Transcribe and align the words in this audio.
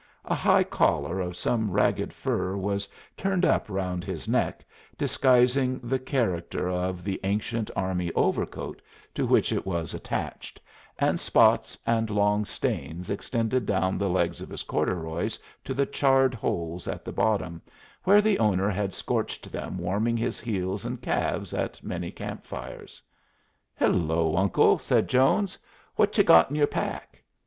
A 0.25 0.33
high 0.33 0.63
collar 0.63 1.19
of 1.19 1.37
some 1.37 1.69
ragged 1.69 2.11
fur 2.11 2.57
was 2.57 2.89
turned 3.15 3.45
up 3.45 3.69
round 3.69 4.03
his 4.03 4.27
neck, 4.27 4.65
disguising 4.97 5.79
the 5.83 5.99
character 5.99 6.71
of 6.71 7.03
the 7.03 7.19
ancient 7.23 7.69
army 7.75 8.11
overcoat 8.15 8.81
to 9.13 9.27
which 9.27 9.51
it 9.51 9.63
was 9.63 9.93
attached, 9.93 10.59
and 10.97 11.19
spots 11.19 11.77
and 11.85 12.09
long 12.09 12.45
stains 12.45 13.11
extended 13.11 13.67
down 13.67 13.99
the 13.99 14.09
legs 14.09 14.41
of 14.41 14.49
his 14.49 14.63
corduroys 14.63 15.37
to 15.63 15.75
the 15.75 15.85
charred 15.85 16.33
holes 16.33 16.87
at 16.87 17.05
the 17.05 17.13
bottom, 17.13 17.61
where 18.03 18.23
the 18.23 18.39
owner 18.39 18.71
had 18.71 18.95
scorched 18.95 19.51
them 19.51 19.77
warming 19.77 20.17
his 20.17 20.39
heels 20.39 20.83
and 20.83 21.03
calves 21.03 21.53
at 21.53 21.83
many 21.83 22.09
camp 22.09 22.43
fires. 22.43 23.03
"Hello, 23.77 24.35
uncle," 24.35 24.79
said 24.79 25.07
Jones. 25.07 25.59
"What 25.95 26.17
y'u 26.17 26.23
got 26.23 26.49
in 26.49 26.55
your 26.55 26.65
pack?" 26.65 27.21